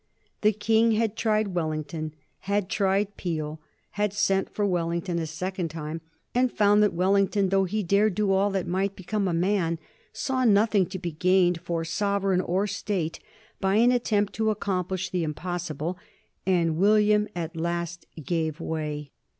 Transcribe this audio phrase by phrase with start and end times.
[0.41, 2.15] The King had tried Wellington,
[2.49, 3.61] had tried Peel,
[3.91, 6.01] had sent for Wellington a second time,
[6.33, 9.77] and found that Wellington, though he dared do all that might become a man,
[10.11, 13.19] saw nothing to be gained for sovereign or State
[13.59, 15.99] by an attempt to accomplish the impossible,
[16.47, 19.11] and William at last gave way.